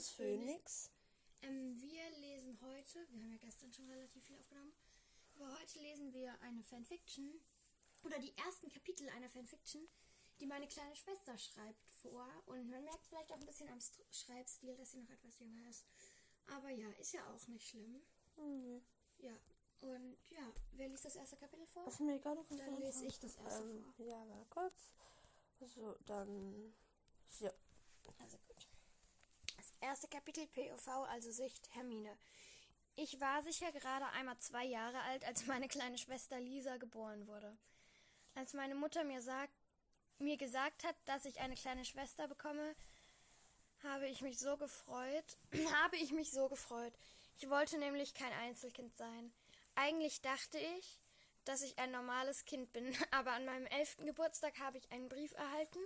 [0.00, 0.90] des Phönix.
[1.42, 4.72] Ähm, wir lesen heute, wir haben ja gestern schon relativ viel aufgenommen,
[5.34, 7.38] aber heute lesen wir eine Fanfiction
[8.04, 9.86] oder die ersten Kapitel einer Fanfiction,
[10.40, 12.26] die meine kleine Schwester schreibt vor.
[12.46, 15.68] Und man merkt vielleicht auch ein bisschen am St- Schreibstil, dass sie noch etwas jünger
[15.68, 15.84] ist.
[16.46, 18.00] Aber ja, ist ja auch nicht schlimm.
[18.36, 18.80] Nee.
[19.18, 19.38] Ja,
[19.80, 21.86] und ja, wer liest das erste Kapitel vor?
[21.86, 24.06] Was mir egal Dann lese ich das erste ähm, vor.
[24.06, 24.92] Ja, mal kurz.
[25.60, 26.72] So, dann.
[27.40, 27.52] Ja.
[28.18, 28.66] Also gut.
[29.60, 32.16] Das erste Kapitel POV, also Sicht Hermine.
[32.96, 37.54] Ich war sicher gerade einmal zwei Jahre alt, als meine kleine Schwester Lisa geboren wurde.
[38.34, 39.52] Als meine Mutter mir, sagt,
[40.18, 42.74] mir gesagt hat, dass ich eine kleine Schwester bekomme,
[43.82, 45.36] habe ich mich so gefreut.
[45.82, 46.94] habe ich mich so gefreut.
[47.36, 49.30] Ich wollte nämlich kein Einzelkind sein.
[49.74, 51.02] Eigentlich dachte ich,
[51.44, 55.34] dass ich ein normales Kind bin, aber an meinem elften Geburtstag habe ich einen Brief
[55.34, 55.80] erhalten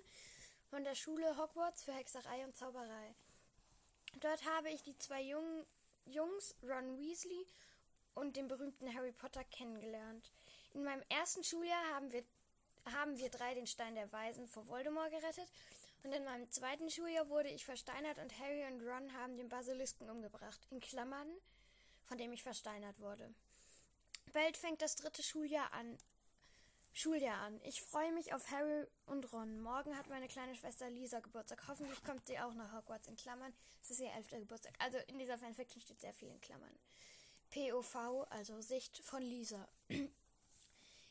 [0.70, 3.16] von der Schule Hogwarts für Hexerei und Zauberei.
[4.20, 5.66] Dort habe ich die zwei Jungen,
[6.06, 7.46] Jungs, Ron Weasley
[8.14, 10.30] und den berühmten Harry Potter, kennengelernt.
[10.72, 12.24] In meinem ersten Schuljahr haben wir,
[12.92, 15.48] haben wir drei den Stein der Weisen vor Voldemort gerettet
[16.04, 20.10] und in meinem zweiten Schuljahr wurde ich versteinert und Harry und Ron haben den Basilisken
[20.10, 20.60] umgebracht.
[20.70, 21.28] In Klammern,
[22.04, 23.34] von dem ich versteinert wurde.
[24.32, 25.98] Bald fängt das dritte Schuljahr an.
[26.96, 27.60] Schuljahr an.
[27.64, 29.60] Ich freue mich auf Harry und Ron.
[29.60, 31.66] Morgen hat meine kleine Schwester Lisa Geburtstag.
[31.66, 33.52] Hoffentlich kommt sie auch nach Hogwarts in Klammern.
[33.82, 34.72] Es ist ihr elfter Geburtstag.
[34.78, 36.78] Also in dieser Fanfiction steht sehr viel in Klammern.
[37.50, 39.68] POV, also Sicht von Lisa.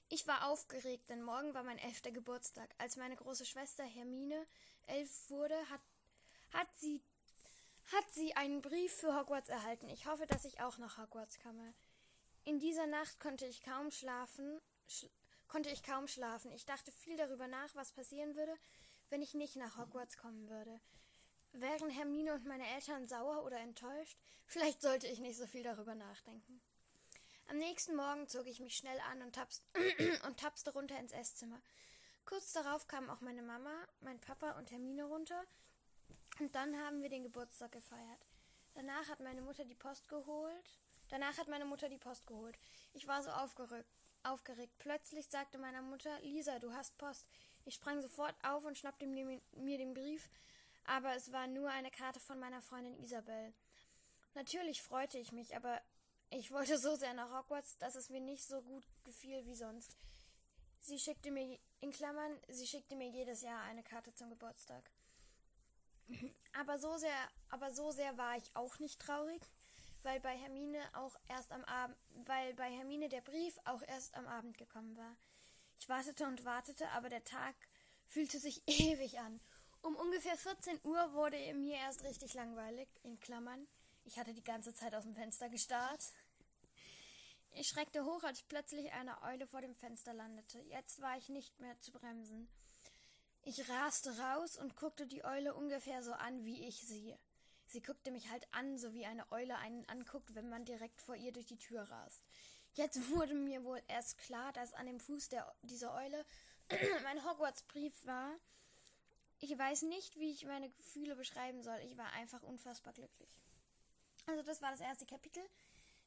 [0.10, 2.70] Ich war aufgeregt, denn morgen war mein elfter Geburtstag.
[2.78, 4.46] Als meine große Schwester Hermine
[4.86, 5.82] elf wurde, hat,
[6.52, 7.02] hat sie
[7.92, 9.90] hat sie einen Brief für Hogwarts erhalten.
[9.90, 11.74] Ich hoffe, dass ich auch nach Hogwarts komme.
[12.46, 15.08] In dieser Nacht konnte ich kaum schlafen, sch
[15.48, 16.52] konnte ich kaum schlafen.
[16.52, 18.56] Ich dachte viel darüber nach, was passieren würde,
[19.10, 20.80] wenn ich nicht nach Hogwarts kommen würde.
[21.54, 24.18] Wären Hermine und meine Eltern sauer oder enttäuscht?
[24.48, 26.62] Vielleicht sollte ich nicht so viel darüber nachdenken.
[27.48, 29.62] Am nächsten Morgen zog ich mich schnell an und, taps
[30.26, 31.62] und tapste runter ins Esszimmer.
[32.26, 35.44] Kurz darauf kamen auch meine Mama, mein Papa und Hermine runter.
[36.40, 38.26] Und dann haben wir den Geburtstag gefeiert.
[38.74, 40.80] Danach hat meine Mutter die Post geholt.
[41.10, 42.58] Danach hat meine Mutter die Post geholt.
[42.94, 43.88] Ich war so aufgeregt.
[44.26, 44.74] Aufgeregt.
[44.80, 47.26] Plötzlich sagte meine Mutter, Lisa, du hast Post.
[47.66, 49.42] Ich sprang sofort auf und schnappte mir,
[49.78, 50.30] den Brief,
[50.86, 53.54] aber es war nur eine Karte von meiner Freundin Isabel.
[54.36, 55.82] Natürlich freute ich mich, aber
[56.30, 59.96] ich wollte so sehr nach Hogwarts, dass es mir nicht so gut gefiel wie sonst.
[60.80, 64.90] Sie schickte mir, in Klammern, sie schickte mir jedes Jahr eine Karte zum Geburtstag.
[66.60, 69.42] Aber so sehr, aber so sehr war ich auch nicht traurig,
[70.04, 74.28] weil bei Hermine auch erst am Abend, weil bei Hermine der Brief auch erst am
[74.28, 75.16] Abend gekommen war.
[75.80, 77.56] Ich wartete und wartete, aber der Tag
[78.08, 79.40] fühlte sich ewig an.
[79.82, 83.68] Um ungefähr 14 Uhr wurde mir erst richtig langweilig, in Klammern.
[84.06, 86.02] Ich hatte die ganze Zeit aus dem Fenster gestarrt.
[87.52, 90.60] Ich schreckte hoch, als plötzlich eine Eule vor dem Fenster landete.
[90.70, 92.50] Jetzt war ich nicht mehr zu bremsen.
[93.44, 97.14] Ich raste raus und guckte die Eule ungefähr so an, wie ich sie.
[97.74, 101.16] Sie guckte mich halt an, so wie eine Eule einen anguckt, wenn man direkt vor
[101.16, 102.22] ihr durch die Tür rast.
[102.76, 106.24] Jetzt wurde mir wohl erst klar, dass an dem Fuß der, dieser Eule
[107.04, 108.32] mein Hogwarts-Brief war.
[109.40, 111.80] Ich weiß nicht, wie ich meine Gefühle beschreiben soll.
[111.86, 113.42] Ich war einfach unfassbar glücklich.
[114.28, 115.44] Also das war das erste Kapitel.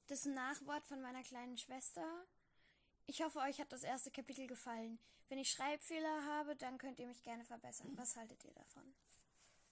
[0.07, 2.07] Das Nachwort von meiner kleinen Schwester.
[3.07, 5.01] Ich hoffe, euch hat das erste Kapitel gefallen.
[5.29, 7.91] Wenn ich Schreibfehler habe, dann könnt ihr mich gerne verbessern.
[7.97, 8.95] Was haltet ihr davon?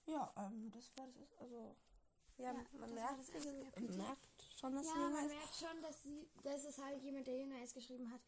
[0.05, 1.37] Ja, ähm, das war das.
[1.39, 1.75] Also.
[2.37, 3.97] Ja, Ja, man merkt, das erste Kapitel.
[3.97, 4.27] merkt
[4.59, 5.31] schon, dass Ja, sie jünger man ist.
[5.35, 8.19] merkt schon, dass, sie, dass es halt jemand, der jünger ist, geschrieben hat.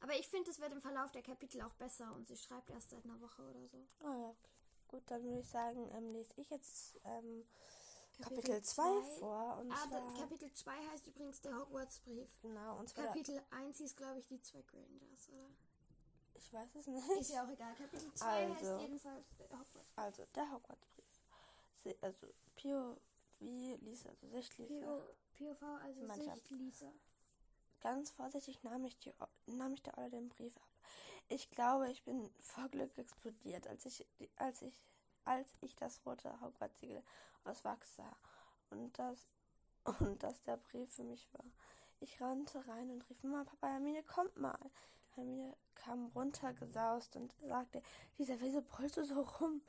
[0.00, 2.90] Aber ich finde, es wird im Verlauf der Kapitel auch besser und sie schreibt erst
[2.90, 3.78] seit einer Woche oder so.
[4.00, 4.50] Ah ja, okay.
[4.88, 7.44] Gut, dann würde ich sagen, ähm, lese ich jetzt ähm,
[8.20, 9.02] Kapitel Kapitel 2 zwei.
[9.18, 9.56] vor.
[9.58, 12.38] Und Ah, zwar, Kapitel 2 heißt übrigens der Hogwarts-Brief.
[12.42, 15.48] genau, und zwar, Kapitel 1 hieß, glaube ich, die zwei Grangers, oder?
[16.34, 17.08] ich weiß es nicht.
[17.20, 17.74] Ist ja auch egal.
[17.74, 18.54] Kapitel 2 Also.
[18.54, 19.92] heißt jedenfalls der Hogwarts.
[19.96, 20.93] Also, der Hogwarts-Brief.
[22.00, 22.26] Also,
[22.56, 22.96] Pio,
[23.40, 24.86] wie Lisa, also Sicht Lisa.
[24.86, 25.02] PO,
[25.36, 26.48] POV, also Mannschaft.
[26.48, 26.92] Sicht Lisa.
[27.80, 29.12] Ganz vorsichtig nahm ich, die,
[29.46, 30.68] nahm ich der Olle den Brief ab.
[31.28, 34.74] Ich glaube, ich bin vor Glück explodiert, als ich, als ich,
[35.24, 37.02] als ich das rote Hogwarts-Siegel
[37.44, 38.16] aus Wachs sah
[38.70, 39.26] und das,
[40.00, 41.44] und dass der Brief für mich war.
[42.00, 44.58] Ich rannte rein und rief, Mama, Papa, Hermine, kommt mal.
[45.14, 47.82] Hermine kam runtergesaust und sagte,
[48.18, 49.62] Lisa, wieso brüllst du so rum?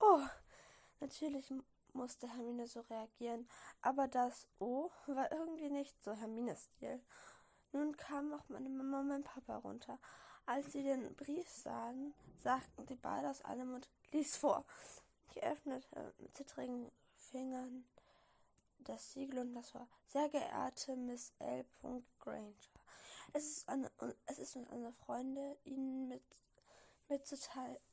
[0.00, 0.26] Oh,
[1.00, 1.52] natürlich
[1.92, 3.48] musste Hermine so reagieren,
[3.80, 7.00] aber das O war irgendwie nicht so Hermines-Stil.
[7.72, 9.98] Nun kamen auch meine Mama und mein Papa runter.
[10.46, 14.64] Als sie den Brief sahen, sagten sie beide aus einem Mund, lies vor.
[15.30, 17.84] Ich öffnete mit zittrigen Fingern
[18.78, 21.66] das Siegel und das war sehr geehrte Miss L.
[22.20, 22.54] Granger.
[23.34, 23.90] Es ist, eine,
[24.24, 26.22] es ist uns eine Freunde, Ihnen mit,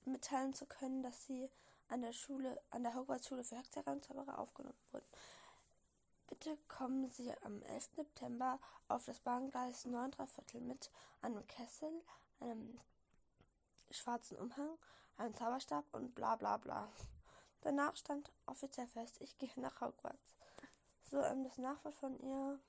[0.05, 1.49] mitteilen zu können, dass Sie
[1.89, 5.05] an der Schule, an der Hogwarts-Schule für Hexerei und Zauberer aufgenommen wurden.
[6.27, 7.89] Bitte kommen Sie am 11.
[7.95, 10.91] September auf das Bahngleis 9 Viertel mit
[11.21, 11.91] einem Kessel,
[12.39, 12.79] einem
[13.91, 14.77] schwarzen Umhang,
[15.17, 16.91] einem Zauberstab und bla bla bla.
[17.61, 20.35] Danach stand offiziell fest, ich gehe nach Hogwarts.
[21.03, 22.59] So, ähm, das Nachwort von ihr.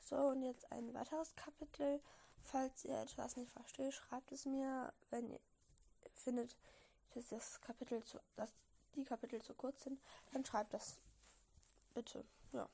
[0.00, 2.00] So, und jetzt ein weiteres Kapitel.
[2.40, 4.92] Falls ihr etwas nicht versteht, schreibt es mir.
[5.10, 5.40] Wenn ihr
[6.14, 6.56] findet,
[7.16, 8.52] dass das Kapitel zu, dass
[8.94, 10.00] die Kapitel zu kurz sind,
[10.32, 10.96] dann schreibt das
[11.94, 12.24] bitte.
[12.52, 12.68] Ja.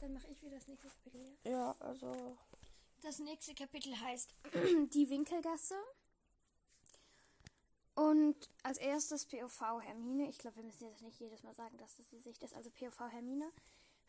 [0.00, 1.36] Dann mache ich wieder das nächste Kapitel.
[1.44, 2.36] Ja, ja also.
[3.02, 4.34] Das nächste Kapitel heißt
[4.92, 5.76] Die Winkelgasse.
[7.94, 10.28] Und als erstes POV Hermine.
[10.28, 12.54] Ich glaube, wir müssen jetzt nicht jedes Mal sagen, dass das die Sicht ist.
[12.54, 13.50] Also POV Hermine.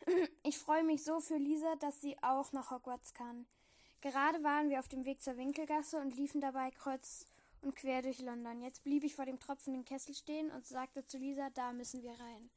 [0.42, 3.46] Ich freue mich so für Lisa, dass sie auch nach Hogwarts kann.
[4.00, 7.24] Gerade waren wir auf dem Weg zur Winkelgasse und liefen dabei kreuz
[7.64, 8.62] und quer durch London.
[8.62, 12.12] Jetzt blieb ich vor dem tropfenden Kessel stehen und sagte zu Lisa, da müssen wir
[12.12, 12.50] rein.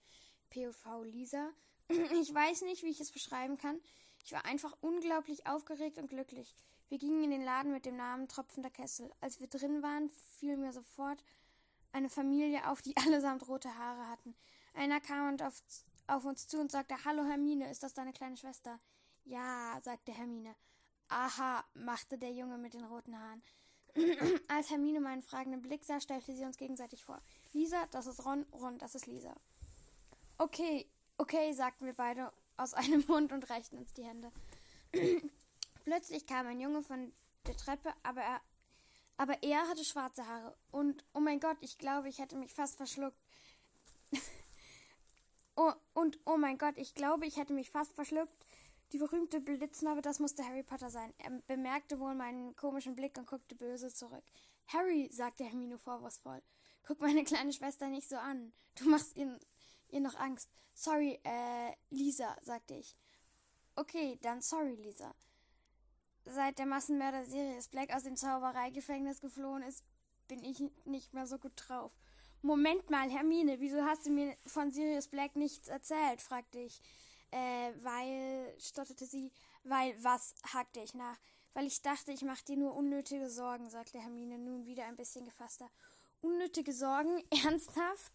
[0.49, 1.49] POV Lisa.
[2.21, 3.79] Ich weiß nicht, wie ich es beschreiben kann.
[4.25, 6.53] Ich war einfach unglaublich aufgeregt und glücklich.
[6.89, 9.09] Wir gingen in den Laden mit dem Namen Tropfender Kessel.
[9.21, 11.23] Als wir drin waren, fiel mir sofort
[11.93, 14.35] eine Familie auf, die allesamt rote Haare hatten.
[14.73, 15.63] Einer kam und auf,
[16.07, 18.79] auf uns zu und sagte, Hallo Hermine, ist das deine kleine Schwester?
[19.23, 20.55] Ja, sagte Hermine.
[21.09, 23.41] Aha, machte der Junge mit den roten Haaren.
[24.47, 27.19] Als Hermine meinen fragenden Blick sah, stellte sie uns gegenseitig vor.
[27.53, 29.35] Lisa, das ist Ron, Ron, das ist Lisa.
[30.37, 30.85] Okay,
[31.17, 34.31] okay, sagten wir beide aus einem Mund und reichten uns die Hände.
[35.83, 37.11] Plötzlich kam ein Junge von
[37.47, 38.41] der Treppe, aber er,
[39.17, 40.55] aber er hatte schwarze Haare.
[40.71, 43.17] Und, oh mein Gott, ich glaube, ich hätte mich fast verschluckt.
[45.55, 48.45] oh, und, oh mein Gott, ich glaube, ich hätte mich fast verschluckt.
[48.93, 51.13] Die berühmte Blitznarbe, das musste Harry Potter sein.
[51.17, 54.23] Er bemerkte wohl meinen komischen Blick und guckte böse zurück.
[54.67, 56.41] Harry, sagte Hermine vorwurfsvoll,
[56.83, 58.53] guck meine kleine Schwester nicht so an.
[58.75, 59.39] Du machst ihr,
[59.89, 60.49] ihr noch Angst.
[60.73, 62.95] Sorry, äh, Lisa, sagte ich.
[63.75, 65.13] Okay, dann sorry, Lisa.
[66.25, 69.83] Seit der Massenmörder Sirius Black aus dem Zaubereigefängnis geflohen ist,
[70.27, 71.91] bin ich nicht mehr so gut drauf.
[72.41, 76.21] Moment mal, Hermine, wieso hast du mir von Sirius Black nichts erzählt?
[76.21, 76.81] fragte ich.
[77.31, 79.31] Äh, weil, stotterte sie,
[79.63, 81.17] weil was, hakte ich nach.
[81.53, 85.25] Weil ich dachte, ich mache dir nur unnötige Sorgen, sagte Hermine nun wieder ein bisschen
[85.25, 85.69] gefasster.
[86.21, 87.23] Unnötige Sorgen?
[87.43, 88.11] Ernsthaft?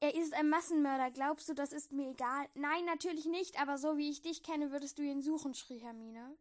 [0.00, 1.10] Er ist ein Massenmörder.
[1.12, 2.48] Glaubst du, das ist mir egal?
[2.54, 6.36] Nein, natürlich nicht, aber so wie ich dich kenne, würdest du ihn suchen, schrie Hermine.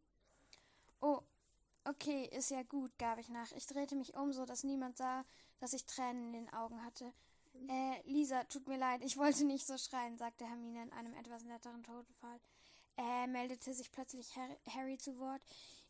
[1.00, 1.22] Oh,
[1.86, 3.52] okay, ist ja gut, gab ich nach.
[3.52, 5.24] Ich drehte mich um, so dass niemand sah,
[5.60, 7.14] dass ich Tränen in den Augen hatte.
[7.54, 11.44] Äh, Lisa, tut mir leid, ich wollte nicht so schreien, sagte Hermine in einem etwas
[11.44, 12.40] netteren Tonfall.
[12.98, 14.36] Äh, meldete sich plötzlich
[14.68, 15.42] Harry, zu Wort.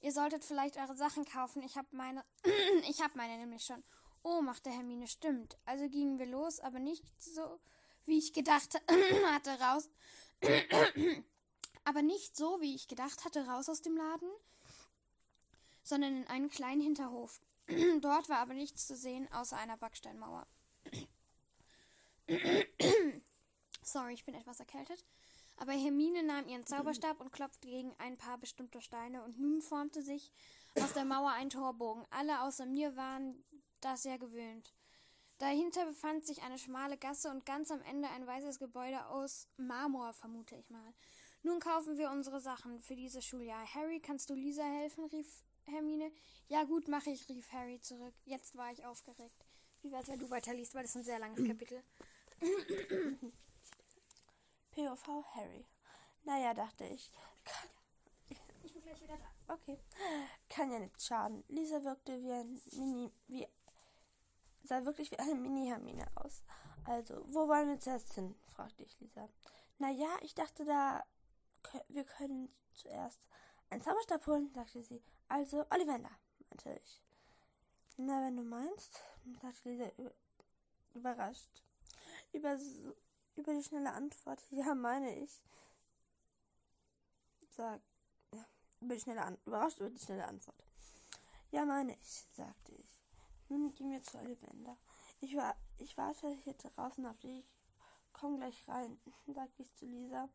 [0.02, 1.62] Ihr solltet vielleicht eure Sachen kaufen.
[1.64, 2.24] Ich hab meine.
[2.90, 3.84] ich hab meine nämlich schon.
[4.24, 5.58] Oh, machte Hermine, stimmt.
[5.66, 7.60] Also gingen wir los, aber nicht so,
[8.06, 8.80] wie ich gedacht
[9.32, 9.90] hatte, raus.
[11.84, 14.30] aber nicht so, wie ich gedacht hatte, raus aus dem Laden,
[15.84, 17.42] sondern in einen kleinen Hinterhof.
[18.02, 20.46] Dort war aber nichts zu sehen, außer einer Backsteinmauer.
[23.82, 25.06] Sorry, ich bin etwas erkältet.
[25.58, 30.02] Aber Hermine nahm ihren Zauberstab und klopfte gegen ein paar bestimmte Steine, und nun formte
[30.02, 30.32] sich
[30.80, 32.06] aus der Mauer ein Torbogen.
[32.10, 33.44] Alle außer mir waren
[33.82, 34.74] das ja gewöhnt.
[35.38, 40.14] Dahinter befand sich eine schmale Gasse und ganz am Ende ein weißes Gebäude aus Marmor,
[40.14, 40.94] vermute ich mal.
[41.44, 43.66] Nun kaufen wir unsere Sachen für dieses Schuljahr.
[43.74, 45.06] Harry, kannst du Lisa helfen?
[45.06, 46.12] rief Hermine.
[46.48, 48.14] Ja, gut, mache ich, rief Harry zurück.
[48.26, 49.46] Jetzt war ich aufgeregt.
[49.82, 51.84] Wie wär's, wenn du weiterliest, weil das ist ein sehr langes Kapitel.
[54.72, 55.66] POV Harry.
[56.24, 57.12] Naja, dachte ich.
[58.64, 59.54] Ich bin gleich wieder da.
[59.54, 59.80] Okay.
[60.50, 61.44] Kann ja nicht schaden.
[61.48, 63.48] Lisa wirkte wie ein Mini, wie,
[64.64, 66.42] sah wirklich wie eine Mini-Hermine aus.
[66.86, 68.36] Also, wo wollen wir zuerst hin?
[68.48, 69.30] fragte ich Lisa.
[69.78, 71.04] Naja, ich dachte da,
[71.90, 73.28] wir können zuerst
[73.70, 75.04] einen Zauberstab holen, sagte sie.
[75.28, 76.12] Also, Ollivander,
[76.50, 77.02] meinte ich.
[77.98, 79.02] Na, wenn du meinst,
[79.42, 79.92] sagte Lisa
[80.94, 81.64] überrascht.
[82.34, 82.58] Über,
[83.36, 84.42] über die schnelle Antwort.
[84.52, 85.42] Ja, meine ich.
[87.50, 87.82] Sag,
[88.34, 88.46] ja,
[88.80, 89.48] über die schnelle Antwort.
[89.48, 90.64] Überrascht über die schnelle Antwort.
[91.52, 93.02] Ja, meine ich, sagte ich.
[93.50, 94.78] Nun gehen wir zu Ollivander.
[95.20, 97.46] Ich, war, ich warte hier draußen auf dich.
[98.14, 100.30] Komm gleich rein, sagte ich zu Lisa.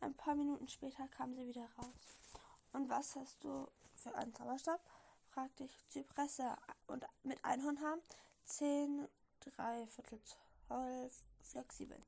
[0.00, 2.40] Ein paar Minuten später kam sie wieder raus.
[2.72, 4.80] Und was hast du für einen Zauberstab?
[5.28, 5.88] Fragte ich.
[5.88, 6.56] Zypresse
[6.86, 7.98] und mit Einhornhaar.
[8.44, 9.08] Zehn,
[9.40, 10.20] drei Viertel
[10.68, 11.98] Zoll flexibel,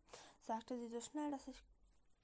[0.43, 1.63] sagte sie so schnell, dass ich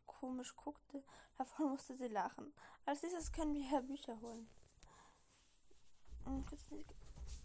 [0.07, 1.03] komisch guckte.
[1.37, 2.53] Davon musste sie lachen.
[2.85, 4.49] Als nächstes können wir her Bücher holen.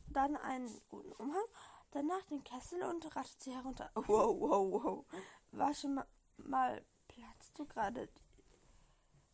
[0.08, 1.46] Dann einen guten Umhang,
[1.92, 3.92] danach den Kessel und rattet sie herunter.
[3.96, 5.06] Wow, wow, wow.
[5.52, 8.10] War schon mal, mal planst du gerade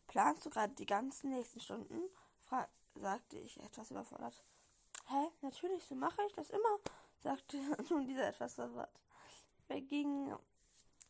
[0.06, 2.00] planst du gerade die ganzen nächsten Stunden?
[2.38, 2.68] Fra
[2.98, 4.42] sagte ich etwas überfordert.
[5.06, 5.30] Hä?
[5.40, 6.78] Natürlich, so mache ich das immer,
[7.22, 7.56] sagte
[7.90, 9.00] nun dieser etwas verwirrt.
[9.68, 10.36] Wir gingen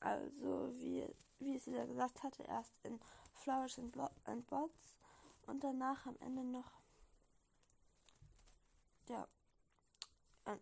[0.01, 1.07] also, wie,
[1.39, 3.01] wie es ihr gesagt hatte, erst in
[3.35, 4.97] Flourish and, and Bots
[5.47, 6.71] und danach am Ende noch
[9.09, 9.27] ja,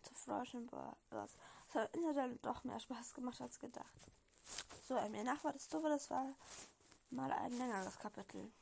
[0.03, 1.37] zu Flourish and Bots.
[1.69, 4.11] Es hat insgesamt doch mehr Spaß gemacht als gedacht.
[4.89, 6.35] So, mir nachwartest du, das war
[7.11, 8.53] mal ein längeres Kapitel.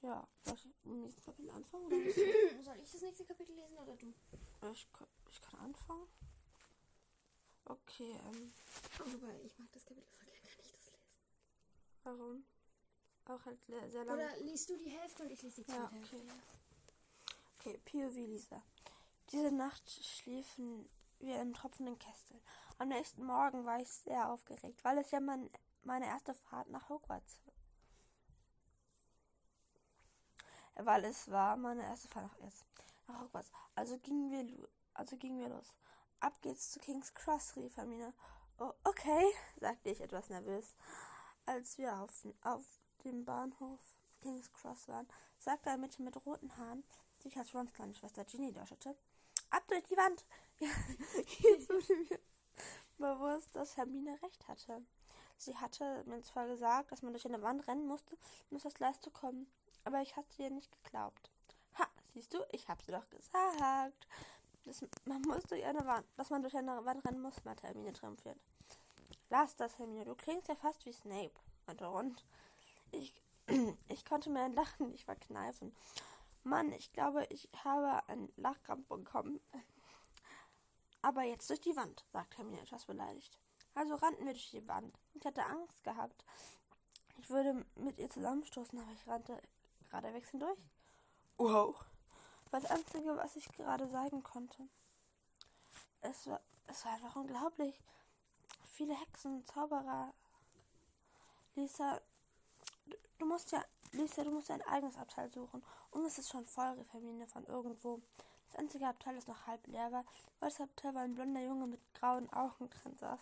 [0.00, 1.86] Ja, soll ich im nächsten Kapitel anfangen?
[1.86, 1.96] Oder
[2.64, 4.14] Soll ich das nächste Kapitel lesen oder du?
[4.72, 6.06] ich, kann- ich kann anfangen.
[7.64, 8.52] Okay, ähm,
[8.98, 10.98] Wobei, ich mag das Kapitel voll gerne, kann ich das lesen?
[12.04, 12.44] warum?
[13.26, 14.14] Auch halt sehr, sehr lang.
[14.16, 16.16] Oder liest du die Hälfte und ich lese die Ja, zweite Hälfte?
[16.16, 16.30] okay.
[17.58, 18.62] Okay, POV Lisa.
[19.32, 20.88] Diese Nacht schliefen
[21.18, 22.40] wir im tropfenden Kessel.
[22.78, 25.50] Am nächsten Morgen war ich sehr aufgeregt, weil es ja mein,
[25.82, 27.40] meine erste Fahrt nach Hogwarts
[30.78, 32.64] weil es war meine erste Fahrt nach, ist,
[33.06, 33.50] nach Hogwarts.
[33.74, 34.68] Also gingen wir
[34.98, 35.76] also gingen wir los.
[36.18, 38.12] Ab geht's zu King's Cross, rief Hermine.
[38.58, 39.24] Oh, okay,
[39.60, 40.74] sagte ich etwas nervös.
[41.46, 42.10] Als wir auf,
[42.42, 42.64] auf
[43.04, 43.80] dem Bahnhof
[44.20, 45.06] King's Cross waren,
[45.38, 46.82] sagte ein Mädchen mit roten Haaren,
[47.22, 48.96] die ich als Rons kleine Schwester Ginny deutete,
[49.50, 50.24] ab durch die Wand.
[50.58, 52.18] Jetzt wurde mir
[52.98, 54.82] bewusst, dass Hermine recht hatte.
[55.36, 58.18] Sie hatte mir zwar gesagt, dass man durch eine Wand rennen musste,
[58.50, 59.46] um auf das Gleis zu kommen,
[59.88, 61.30] aber ich hatte ihr nicht geglaubt.
[61.78, 64.06] Ha, siehst du, ich hab's dir doch gesagt.
[64.66, 67.94] Das, man muss durch eine Wand, dass man durch eine Wand rennen muss, meinte Hermine
[67.94, 68.40] triumphierend.
[69.30, 71.32] Lass das, Hermine, du klingst ja fast wie Snape,
[71.66, 72.14] meinte Ron.
[72.90, 73.14] Ich,
[73.88, 75.74] ich konnte mir ein Lachen nicht verkneifen.
[76.44, 79.40] Mann, ich glaube, ich habe einen Lachkrampf bekommen.
[81.00, 83.38] Aber jetzt durch die Wand, sagte Hermine etwas beleidigt.
[83.74, 84.98] Also rannten wir durch die Wand.
[85.14, 86.26] Ich hatte Angst gehabt.
[87.16, 89.40] Ich würde mit ihr zusammenstoßen, aber ich rannte
[89.88, 90.58] geradewegs hindurch.
[91.36, 91.84] Wow.
[92.50, 94.68] War das Einzige, was ich gerade sagen konnte.
[96.00, 97.80] Es war, es war einfach unglaublich.
[98.64, 100.12] Viele Hexen, Zauberer.
[101.54, 102.00] Lisa,
[102.86, 105.62] du, du musst ja, Lisa, du musst ja ein eigenes Abteil suchen.
[105.90, 108.00] Und es ist schon voll, rief Hermine von irgendwo.
[108.48, 110.04] Das einzige Abteil, das noch halb leer war,
[110.40, 113.20] war das Abteil, wo ein blonder Junge mit grauen Augen drin saß.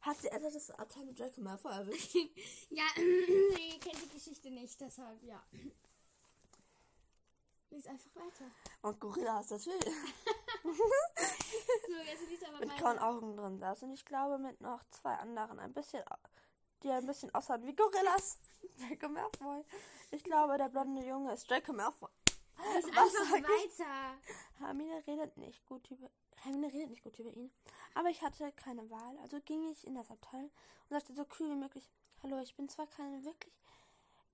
[0.00, 2.14] Hat sie etwa das Abteil mit Draco Malfoy erwischt?
[2.70, 5.42] Ja, ihr kennt die Geschichte nicht, deshalb, ja.
[7.70, 8.50] Lies einfach weiter.
[8.82, 9.84] Und Gorillas natürlich.
[10.64, 12.80] So, jetzt lies aber mit weiter.
[12.82, 13.82] grauen Augen drin saß.
[13.82, 16.02] Und ich glaube mit noch zwei anderen, ein bisschen,
[16.82, 18.38] die ein bisschen aussahen wie Gorillas.
[18.78, 19.64] Draco Malfoy.
[20.12, 22.08] Ich glaube, der blonde Junge ist Draco Malfoy.
[22.74, 23.44] Lies Was einfach ich?
[23.44, 24.18] weiter.
[24.58, 26.10] Hermine redet nicht gut über
[26.42, 27.50] Hermine redet nicht gut über ihn.
[27.94, 30.50] Aber ich hatte keine Wahl, also ging ich in das Abteil und
[30.90, 31.88] sagte so kühl wie möglich,
[32.22, 33.52] Hallo, ich bin zwar keine wirklich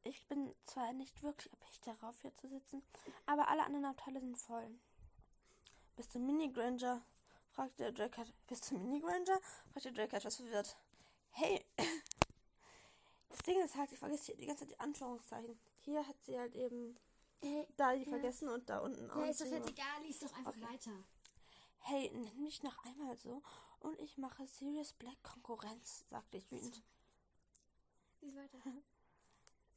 [0.07, 2.83] ich bin zwar nicht wirklich erpicht darauf, hier zu sitzen,
[3.25, 4.79] aber alle anderen Abteile sind voll.
[5.97, 7.03] Bist du Mini Granger?
[7.51, 8.23] fragte Draco.
[8.47, 9.41] Bist du Mini Granger?
[9.73, 10.77] fragte Draco etwas verwirrt.
[11.31, 11.65] Hey!
[13.31, 15.59] Das Ding ist halt, ich vergesse hier die ganze Zeit die Anführungszeichen.
[15.81, 16.97] Hier hat sie halt eben
[17.43, 18.09] Äh, da die Ja.
[18.09, 20.63] vergessen und da unten ja, ist doch jetzt egal, lies doch einfach Okay.
[20.63, 20.93] weiter.
[21.87, 23.43] Hey, nenn mich noch einmal so
[23.81, 26.83] und ich mache Sirius Black Konkurrenz, sagte ich wütend.
[28.23, 28.59] Lies weiter.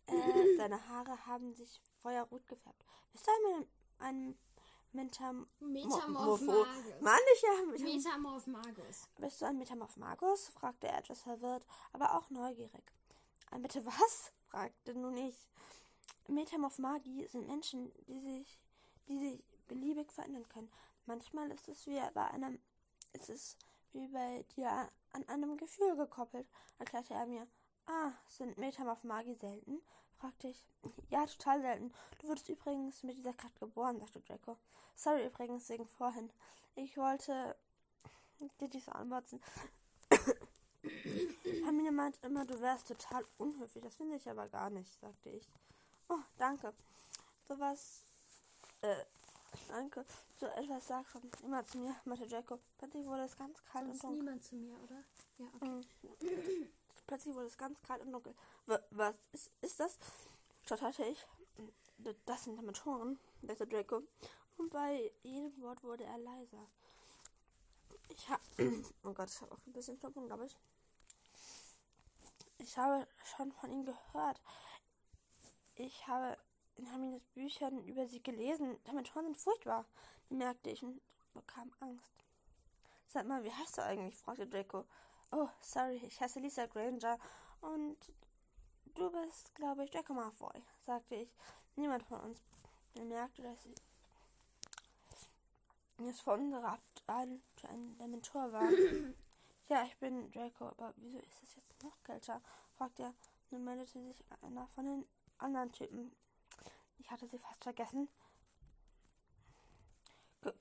[0.06, 2.86] Äh, seine Haare haben sich feuerrot gefärbt.
[3.12, 3.68] Bist du ein,
[4.00, 4.38] ein
[4.94, 5.48] Metam...
[5.60, 7.02] Metamorph Mo- Magus.
[7.02, 7.66] Mann, ich ja.
[7.66, 9.10] Metam Metamorph Magus.
[9.18, 10.48] Bist du ein Metamorph Magus?
[10.48, 12.86] fragte er etwas verwirrt, aber auch neugierig.
[13.52, 14.32] Ein bitte was?
[14.46, 15.50] fragte nun ich.
[16.30, 18.60] Metamorph Magi sind Menschen, die sich,
[19.10, 20.72] die sich beliebig verändern können.
[21.08, 22.60] Manchmal ist es wie bei einem,
[23.14, 23.58] ist es
[23.94, 24.70] wie bei dir
[25.14, 26.48] an einem Gefühl gekoppelt,
[26.80, 27.48] erklärte er mir.
[27.86, 29.82] Ah, sind Metamorph Magi selten?
[30.18, 30.66] fragte ich.
[31.10, 31.94] Ja, total selten.
[32.20, 34.58] Du wurdest übrigens mit dieser Kraft geboren, sagte Draco.
[34.96, 36.30] Sorry übrigens wegen vorhin.
[36.76, 37.56] Ich wollte
[38.60, 39.42] dir dies anmotzen.
[41.64, 43.82] Hermine meint immer, du wärst total unhöflich.
[43.82, 45.50] Das finde ich aber gar nicht, sagte ich.
[46.10, 46.74] Oh, danke.
[47.48, 48.04] Sowas,
[48.82, 49.06] äh,
[49.68, 50.06] danke.
[50.40, 52.60] So etwas sagt schon immer zu mir, meinte Draco.
[52.78, 54.24] Plötzlich wurde es ganz kalt Sonst und dunkel.
[54.24, 55.04] niemand zu mir, oder?
[55.38, 55.68] Ja, okay.
[56.22, 56.68] Mhm.
[57.08, 58.36] Plötzlich wurde es ganz kalt und dunkel.
[58.92, 59.98] Was ist, ist das?
[60.66, 61.26] stotterte ich.
[62.00, 64.04] D- Das sind Dementoren, sagte Draco.
[64.58, 66.68] Und bei jedem Wort wurde er leiser.
[68.10, 68.42] Ich hab.
[69.04, 70.58] Oh Gott, ich habe auch ein bisschen Schnupfen, glaube ich.
[72.60, 74.42] Ich ich habe schon von ihnen gehört.
[75.76, 76.38] Ich habe
[76.78, 78.78] in Hermines Büchern über sie gelesen.
[78.86, 79.86] Dementoren sind furchtbar,
[80.30, 81.02] merkte ich und
[81.34, 82.14] bekam Angst.
[83.08, 84.16] Sag mal, wie heißt du eigentlich?
[84.18, 84.86] fragte Draco.
[85.32, 87.18] Oh, sorry, ich heiße Lisa Granger
[87.62, 87.98] und
[88.96, 91.30] du bist, glaube ich, Draco Malfoy, sagte ich.
[91.76, 92.44] Niemand von uns
[92.94, 93.76] bemerkte, dass sie
[96.06, 98.70] es von unserer Abteilung für ein Dementor war.
[99.68, 102.42] ja, ich bin Draco, aber wieso ist es jetzt noch kälter?
[102.78, 103.14] fragte er.
[103.50, 105.06] Nun meldete sich einer von den
[105.38, 106.12] anderen Typen.
[107.00, 108.10] Ich hatte sie fast vergessen.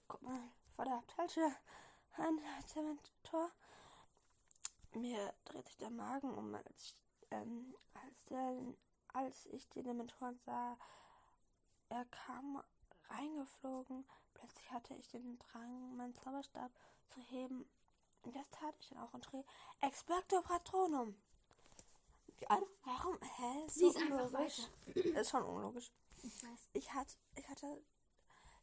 [0.08, 0.40] Guck mal,
[0.74, 1.52] vor der Abteiltür
[2.16, 2.40] ein
[2.74, 3.50] Dementor.
[4.94, 6.94] Mir dreht sich der Magen um, als ich,
[7.30, 8.74] ähm, als, der,
[9.12, 10.78] als ich die Dementoren sah.
[11.88, 12.62] Er kam
[13.08, 14.06] reingeflogen.
[14.34, 16.72] Plötzlich hatte ich den Drang, meinen Zauberstab
[17.08, 17.68] zu heben.
[18.22, 19.42] Und das tat ich dann auch und dreh
[19.80, 21.16] Expecto Patronum.
[22.84, 23.18] Warum?
[23.20, 23.68] Hä?
[23.68, 24.68] So Lies einfach unlogisch.
[24.94, 25.90] Ist schon unlogisch.
[26.72, 27.82] Ich hatte, ich hatte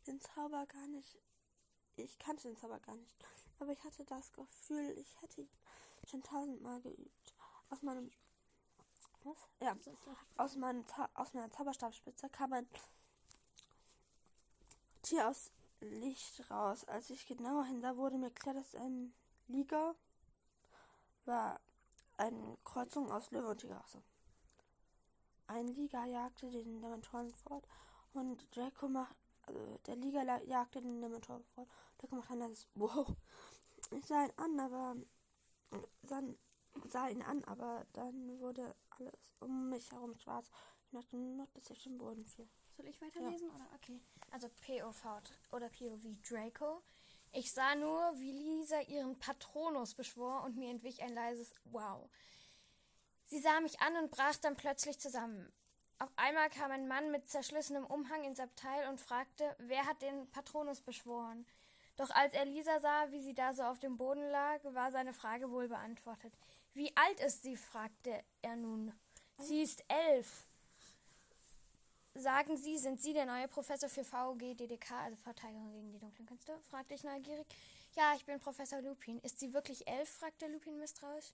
[0.05, 1.17] den Zauber gar nicht.
[1.95, 3.15] Ich kannte den Zauber gar nicht.
[3.59, 5.49] Aber ich hatte das Gefühl, ich hätte ihn
[6.09, 7.33] schon tausendmal geübt.
[7.69, 8.11] Aus meinem.
[9.23, 9.37] Was?
[9.61, 9.77] Ja.
[10.35, 12.67] Aus, meinem aus meiner Zauberstabspitze kam ein
[15.01, 16.83] Tier aus Licht raus.
[16.85, 19.13] Als ich genauer hinsah, wurde mir klar, dass ein
[19.47, 19.95] Liga
[21.25, 21.59] war.
[22.17, 23.83] Eine Kreuzung aus Löwe und Tiger.
[25.47, 27.67] Ein Liga jagte den Dementoren fort
[28.13, 31.67] und Draco macht, also der Liga jagte den Dementor fort.
[31.97, 33.15] Draco macht ein leises Wow.
[33.91, 34.95] Ich sah ihn an, aber
[36.03, 36.37] dann
[36.87, 40.49] sah ihn an, aber dann wurde alles um mich herum schwarz.
[40.85, 42.47] Ich merkte nur dass ich den Boden fiel.
[42.77, 43.67] Soll ich weiterlesen oder?
[43.75, 44.01] Okay.
[44.31, 46.81] Also POV oder POV Draco.
[47.35, 52.09] Ich sah nur, wie Lisa ihren Patronus beschwor und mir entwich ein leises Wow.
[53.25, 55.51] Sie sah mich an und brach dann plötzlich zusammen.
[55.99, 60.29] Auf einmal kam ein Mann mit zerschlissenem Umhang ins Abteil und fragte, wer hat den
[60.31, 61.45] Patronus beschworen.
[61.95, 65.13] Doch als er Lisa sah, wie sie da so auf dem Boden lag, war seine
[65.13, 66.33] Frage wohl beantwortet.
[66.73, 67.55] Wie alt ist sie?
[67.55, 68.91] fragte er nun.
[69.37, 70.45] Sie ist elf.
[72.15, 76.59] Sagen Sie, sind Sie der neue Professor für VGDDK, also Verteidigung gegen die dunklen Künste?
[76.69, 77.47] fragte ich neugierig.
[77.95, 79.19] Ja, ich bin Professor Lupin.
[79.19, 80.09] Ist sie wirklich elf?
[80.09, 81.33] fragte Lupin misstrauisch.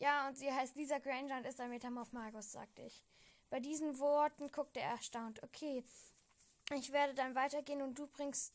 [0.00, 3.02] Ja, und sie heißt Lisa Granger und ist ein Metamorph Magus, sagte ich.
[3.50, 5.42] Bei diesen Worten guckte er erstaunt.
[5.42, 5.82] Okay,
[6.74, 8.52] ich werde dann weitergehen und du bringst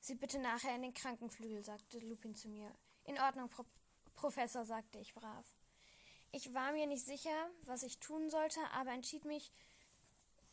[0.00, 2.70] sie bitte nachher in den Krankenflügel, sagte Lupin zu mir.
[3.04, 3.64] In Ordnung, Pro
[4.14, 5.44] Professor, sagte ich brav.
[6.32, 9.52] Ich war mir nicht sicher, was ich tun sollte, aber entschied mich,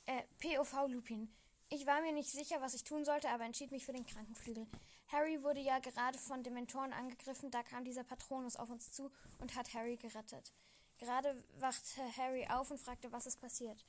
[0.05, 1.33] äh, POV Lupin.
[1.69, 4.67] Ich war mir nicht sicher, was ich tun sollte, aber entschied mich für den Krankenflügel.
[5.13, 9.55] Harry wurde ja gerade von Dementoren angegriffen, da kam dieser Patronus auf uns zu und
[9.55, 10.51] hat Harry gerettet.
[10.97, 13.85] Gerade wachte Harry auf und fragte, was ist passiert.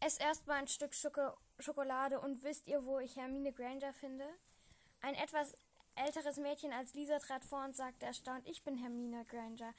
[0.00, 4.26] Ess erst mal ein Stück Schoko Schokolade und wisst ihr, wo ich Hermine Granger finde?
[5.00, 5.54] Ein etwas
[5.94, 9.72] älteres Mädchen als Lisa trat vor und sagte erstaunt, ich bin Hermine Granger.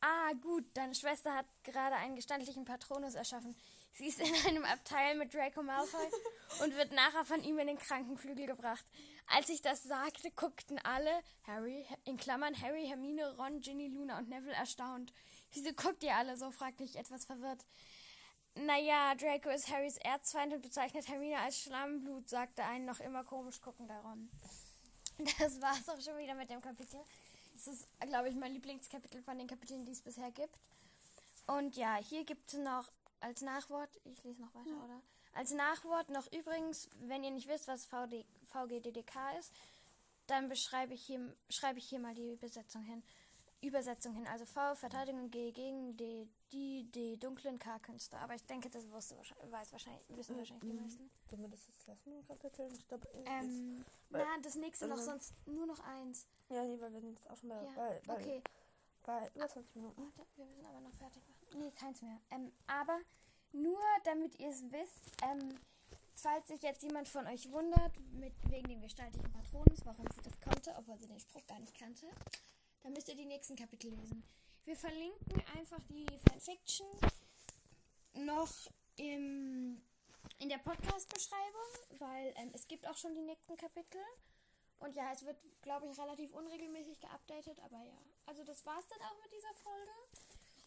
[0.00, 3.56] Ah, gut, deine Schwester hat gerade einen gestandlichen Patronus erschaffen.
[3.92, 6.06] Sie ist in einem Abteil mit Draco Malfoy
[6.62, 8.84] und wird nachher von ihm in den Krankenflügel gebracht.
[9.26, 14.28] Als ich das sagte, guckten alle, Harry, in Klammern Harry, Hermine, Ron, Ginny, Luna und
[14.28, 15.12] Neville erstaunt.
[15.52, 16.50] Wieso guckt ihr alle so?
[16.50, 17.64] fragte ich etwas verwirrt.
[18.54, 23.60] Naja, Draco ist Harrys Erzfeind und bezeichnet Hermine als Schlammblut, sagte ein noch immer komisch
[23.60, 24.30] guckender Ron.
[25.38, 26.98] Das war's auch schon wieder mit dem Kapitel.
[27.52, 30.58] Das ist, glaube ich, mein Lieblingskapitel von den Kapiteln, die es bisher gibt.
[31.46, 35.00] Und ja, hier gibt es noch als Nachwort, ich lese noch weiter, oder?
[35.32, 39.52] Als Nachwort noch übrigens, wenn ihr nicht wisst, was VD, VGDDK ist,
[40.26, 43.02] dann beschreibe ich hier, schreibe ich hier mal die Übersetzung hin.
[43.62, 44.26] Übersetzung hin.
[44.26, 48.16] Also V, Verteidigung G gegen D, die, die dunklen K-Künste.
[48.18, 51.10] Aber ich denke, das wusste wahrscheinlich, weiß wahrscheinlich, wissen wahrscheinlich die meisten.
[51.28, 52.68] Wollen wir das jetzt lassen im Kapitel?
[52.72, 56.26] Ich glaube, Ähm, na, das nächste noch, also- sonst nur noch eins.
[56.48, 58.42] ja, nee, weil wir sind jetzt auch schon bei, Ja, bei, bei, okay.
[59.04, 60.12] bei über 20 Minuten.
[60.16, 61.39] Warte, wir müssen aber noch fertig machen.
[61.54, 62.20] Nee, keins mehr.
[62.30, 62.98] Ähm, aber
[63.52, 65.58] nur damit ihr es wisst, ähm,
[66.14, 70.40] falls sich jetzt jemand von euch wundert, mit, wegen dem gestaltigen Patronus, warum sie das
[70.40, 72.06] konnte, obwohl sie den Spruch gar nicht kannte,
[72.82, 74.22] dann müsst ihr die nächsten Kapitel lesen.
[74.64, 76.86] Wir verlinken einfach die Fanfiction
[78.14, 78.52] noch
[78.96, 79.80] im,
[80.38, 84.00] in der Podcast-Beschreibung, weil ähm, es gibt auch schon die nächsten Kapitel.
[84.78, 87.98] Und ja, es wird, glaube ich, relativ unregelmäßig geupdatet, aber ja.
[88.26, 89.90] Also das war's dann auch mit dieser Folge.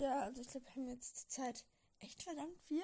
[0.03, 1.65] Ja, also ich glaube, wir haben jetzt zur Zeit
[1.99, 2.83] echt verdammt viel.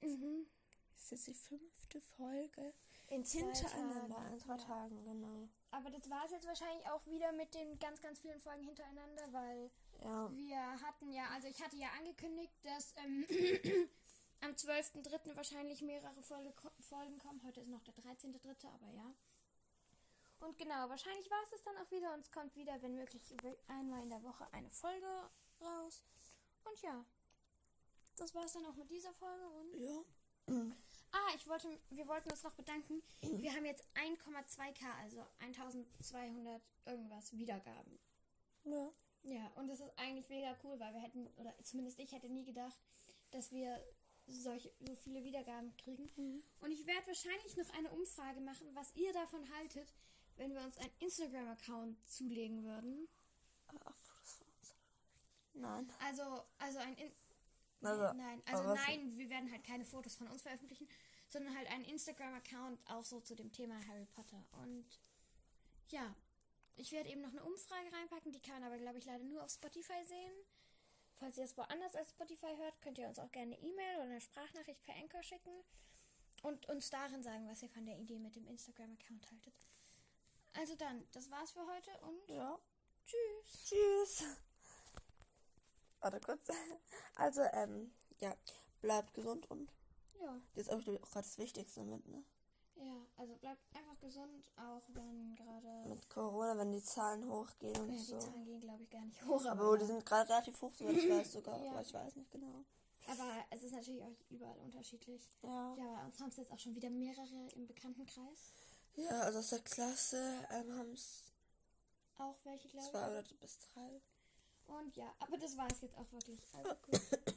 [0.00, 0.46] Mhm.
[0.94, 2.72] Das ist jetzt die fünfte Folge.
[3.08, 4.64] In zwei hintereinander, Tagen, in zwei ja.
[4.64, 5.48] Tagen, genau.
[5.72, 9.32] Aber das war es jetzt wahrscheinlich auch wieder mit den ganz, ganz vielen Folgen hintereinander,
[9.32, 9.72] weil
[10.04, 13.26] Ja, wir hatten ja, also ich hatte ja angekündigt, dass ähm,
[14.42, 15.34] am 12.03.
[15.34, 17.42] wahrscheinlich mehrere Folge, Folgen kommen.
[17.42, 19.14] Heute ist noch der 13.03., aber ja.
[20.38, 23.34] Und genau, wahrscheinlich war es das dann auch wieder und es kommt wieder, wenn möglich,
[23.66, 25.28] einmal in der Woche eine Folge
[25.60, 26.04] raus.
[26.68, 27.04] Und ja,
[28.16, 30.04] das war es dann auch mit dieser Folge und ja.
[31.12, 33.02] Ah, ich wollte, wir wollten uns noch bedanken.
[33.20, 37.98] Wir haben jetzt 1,2k, also 1200 irgendwas Wiedergaben.
[38.64, 38.92] Ja.
[39.22, 42.44] Ja, und das ist eigentlich mega cool, weil wir hätten, oder zumindest ich hätte nie
[42.44, 42.78] gedacht,
[43.32, 43.82] dass wir
[44.28, 46.42] solche, so viele Wiedergaben kriegen.
[46.60, 49.92] Und ich werde wahrscheinlich noch eine Umfrage machen, was ihr davon haltet,
[50.36, 53.08] wenn wir uns einen Instagram-Account zulegen würden.
[53.66, 54.74] Ah, Fotos von uns.
[55.56, 55.92] Nein.
[56.00, 57.12] Also, also ein, In
[57.82, 60.88] Also, nein, also nein, wir werden halt keine Fotos von uns veröffentlichen,
[61.28, 64.42] sondern halt einen Instagram-Account auch so zu dem Thema Harry Potter.
[64.62, 64.86] Und
[65.90, 66.14] ja,
[66.74, 69.44] ich werde eben noch eine Umfrage reinpacken, die kann man aber, glaube ich, leider nur
[69.44, 70.32] auf Spotify sehen.
[71.14, 74.04] Falls ihr es woanders als Spotify hört, könnt ihr uns auch gerne eine E-Mail oder
[74.04, 75.64] eine Sprachnachricht per Anchor schicken
[76.42, 79.54] und uns darin sagen, was ihr von der Idee mit dem Instagram-Account haltet.
[80.54, 82.58] Also dann, das war's für heute und Ja.
[83.06, 83.64] tschüss.
[83.64, 84.24] Tschüss.
[86.06, 86.46] Warte kurz.
[87.16, 87.90] Also, ähm,
[88.20, 88.32] ja,
[88.80, 89.72] bleibt gesund und
[90.20, 90.38] Ja.
[90.54, 92.22] das ist auch, auch gerade das Wichtigste mit, ne?
[92.76, 95.88] Ja, also bleibt einfach gesund, auch wenn gerade.
[95.88, 98.18] Mit Corona, wenn die Zahlen hochgehen und Ja, die so.
[98.18, 99.40] Zahlen gehen, glaube ich, gar nicht hoch.
[99.46, 101.58] Aber, Aber die sind gerade relativ hoch, ich weiß sogar.
[101.64, 101.70] Ja.
[101.72, 102.64] Aber ich weiß nicht genau.
[103.08, 105.22] aber es ist natürlich auch überall unterschiedlich.
[105.42, 105.74] Ja.
[105.76, 108.52] Ja, bei uns haben es jetzt auch schon wieder mehrere im Bekanntenkreis.
[108.94, 111.32] Ja, also aus der Klasse ähm, haben es
[112.18, 113.08] Auch welche, glaube zwei ich.
[113.10, 114.00] oder bis drei.
[114.66, 116.40] Und ja, aber das war es jetzt auch wirklich.
[116.54, 117.00] Also gut.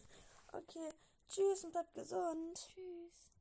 [0.52, 0.89] Okay,
[1.28, 2.58] tschüss und bleibt gesund.
[2.58, 3.38] Tschüss.